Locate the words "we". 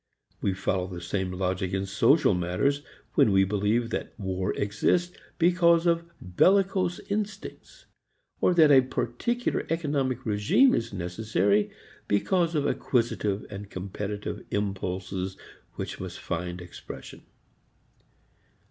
0.41-0.55, 3.31-3.43